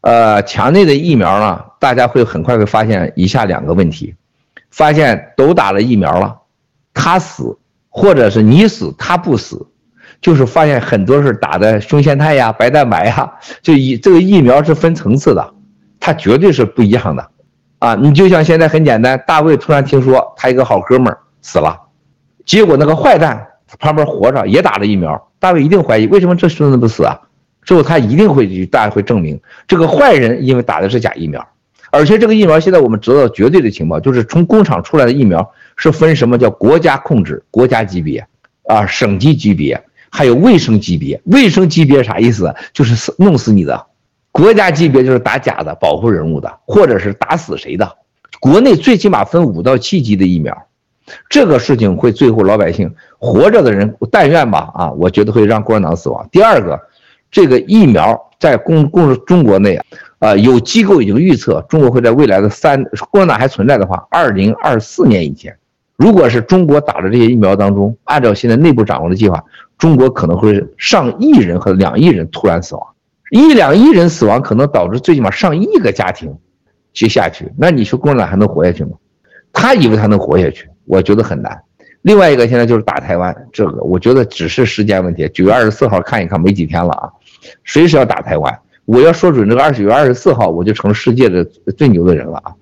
[0.00, 4.14] 呃，墙内的疫苗呢，大家会很快会发现以下两个问题：
[4.70, 6.36] 发现都打了疫苗了，
[6.94, 9.66] 他死，或者是你死他不死，
[10.20, 15.52] 就是发现很多是打的胸腺肽呀、白蛋白呀，就以这个疫苗是分层次的，
[15.98, 17.28] 它绝对是不一样的。
[17.80, 21.76] 啊，你就像现在很简单，大卫突然听说他一个好哥们儿死了，
[22.44, 23.46] 结果那个坏蛋
[23.78, 27.20] 旁边活着也打了疫苗，大卫一定怀疑为什么这孙子不死啊？
[27.68, 31.46] 之后他一定会去，大家会证明这个坏人因为打的是假疫苗，
[31.90, 38.26] 而且这个疫苗现在我们知道绝对的情报就是从工厂出来的疫苗是分什么叫国家控制、国家级别
[38.66, 41.20] 啊、省级级别，还有卫生级别。
[41.24, 42.54] 卫生级别啥意思？
[42.72, 43.84] 就是弄死你的。
[44.32, 47.96] 国家级别就是打假的，保护人物的，或者是打死谁的。
[48.40, 50.56] 国内最起码分五到七级的疫苗，
[51.28, 56.26] 这个事情会最后老百姓活着的人，但愿吧啊，我觉得会让共产党死亡。
[56.32, 56.80] 第二个，
[57.30, 59.78] 这个疫苗在共共中国内
[60.18, 65.56] 啊，有机构已经预测，中国会在未来的三共产党还存在的话，二零二四年以前，
[65.96, 69.44] 如果是中国打的这些疫苗当中，按照现在内部掌握的计划，
[69.76, 72.86] 中国可能会上亿人和两亿人突然死亡。
[73.30, 76.34] 一两亿人死亡，可能导致最起码上亿个家庭
[76.94, 78.92] 接下去，那你说共产党还能活下去吗？
[79.52, 81.60] 他以为他能活下去，我觉得很难。
[82.02, 85.28] 另外一个现在就是打台湾，这个我觉得只是时间问题。
[85.30, 87.10] 九月二十四号看一看，没几天了啊，
[87.64, 88.58] 随时要打台湾。
[88.84, 91.44] 我要说准这个二九月二十四号，我就成世界的
[91.76, 92.52] 最牛的人了啊！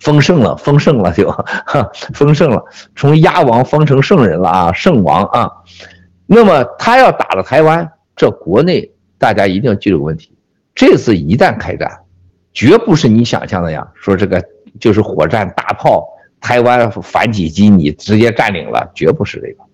[0.00, 2.62] 丰盛了，丰盛了就，哈，丰盛了，
[2.94, 5.50] 从鸭王封成圣人了啊，圣王啊。
[6.26, 8.90] 那么他要打了台湾，这国内。
[9.16, 10.36] 大家一定要记住个问题：
[10.74, 11.90] 这次一旦开战，
[12.52, 13.86] 绝不是你想象的呀。
[13.94, 14.44] 说这个
[14.78, 16.06] 就是火战、大炮，
[16.44, 19.64] 台湾反击机你直接占领了，绝不是这个。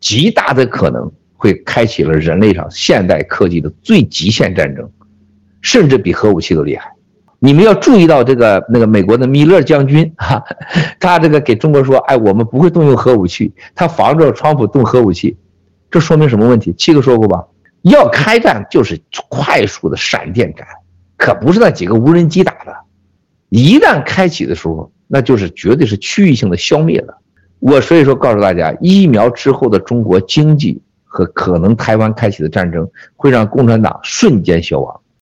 [0.00, 4.90] 极大的可能会开启了人类上现代科技的最极限战争，
[5.60, 6.90] 甚至比核武器都厉害。
[7.38, 10.42] 你们要注意到这个那个美国的米勒将军哈，
[10.98, 15.36] 他这个给中国说：“哎，我们不会动用核武器，他防着川普动核武器。”
[15.90, 16.72] 这说明什么问题？
[16.78, 17.44] 七哥说过吧？
[17.82, 18.98] 要开战就是
[19.28, 20.66] 快速的闪电战，
[21.18, 22.74] 可不是那几个无人机打的。
[23.50, 27.18] 一旦开启的时候，那就是绝对是区域性的消灭了。
[27.58, 35.00] 我所以说告诉大家，疫苗之后的中国经济和可能台湾开启的战争，会让共产党瞬间消亡。